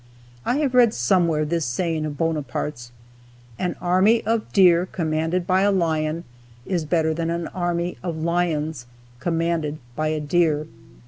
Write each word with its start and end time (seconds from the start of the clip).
I 0.47 0.55
have 0.57 0.73
read 0.73 0.95
somewhere 0.95 1.45
this 1.45 1.63
saying 1.63 2.07
of 2.07 2.17
Bonaparte's: 2.17 2.91
"An 3.59 3.75
army 3.79 4.23
of 4.25 4.51
deer 4.51 4.87
commanded 4.87 5.45
by 5.45 5.61
a 5.61 5.71
lion 5.71 6.23
is 6.65 6.85
better 6.85 7.13
than 7.13 7.29
an 7.29 7.47
army 7.49 7.99
of 8.01 8.17
lions 8.17 8.87
commanded 9.19 9.77
by 9.95 10.07
a 10.07 10.19
deer." 10.19 10.65